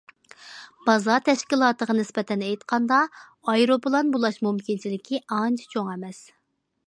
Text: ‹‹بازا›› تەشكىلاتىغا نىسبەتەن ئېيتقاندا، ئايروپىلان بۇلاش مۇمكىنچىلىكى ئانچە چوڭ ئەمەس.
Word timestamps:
‹‹بازا›› 0.85 1.17
تەشكىلاتىغا 1.27 1.95
نىسبەتەن 1.97 2.45
ئېيتقاندا، 2.47 2.97
ئايروپىلان 3.53 4.11
بۇلاش 4.17 4.41
مۇمكىنچىلىكى 4.49 5.23
ئانچە 5.37 5.71
چوڭ 5.75 5.93
ئەمەس. 5.95 6.25